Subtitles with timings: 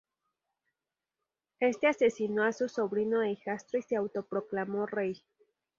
[1.59, 5.23] Este asesinó a su sobrino e hijastro y se autoproclamó rey.